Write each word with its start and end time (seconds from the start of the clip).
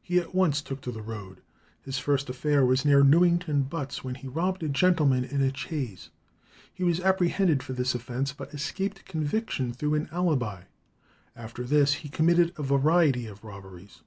He 0.00 0.18
at 0.18 0.34
once 0.34 0.62
took 0.62 0.80
to 0.80 0.90
the 0.90 1.02
road. 1.02 1.42
His 1.82 1.98
first 1.98 2.30
affair 2.30 2.64
was 2.64 2.86
near 2.86 3.04
Newington 3.04 3.64
Butts, 3.64 4.02
when 4.02 4.14
he 4.14 4.26
robbed 4.26 4.62
a 4.62 4.70
gentleman 4.70 5.22
in 5.22 5.42
a 5.42 5.54
chaise. 5.54 6.08
He 6.72 6.82
was 6.82 6.98
apprehended 6.98 7.62
for 7.62 7.74
this 7.74 7.94
offence, 7.94 8.32
but 8.32 8.54
escaped 8.54 9.04
conviction 9.04 9.74
through 9.74 9.96
an 9.96 10.08
alibi; 10.10 10.62
after 11.36 11.64
this 11.64 11.92
he 12.00 12.08
committed 12.08 12.54
a 12.56 12.62
variety 12.62 13.26
of 13.26 13.44
robberies. 13.44 14.00